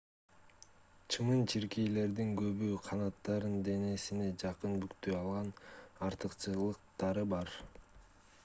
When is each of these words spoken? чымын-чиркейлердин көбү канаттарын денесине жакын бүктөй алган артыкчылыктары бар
чымын-чиркейлердин 1.15 2.31
көбү 2.39 2.69
канаттарын 2.87 3.53
денесине 3.67 4.31
жакын 4.45 4.73
бүктөй 4.85 5.17
алган 5.19 5.53
артыкчылыктары 6.09 7.27
бар 7.35 7.57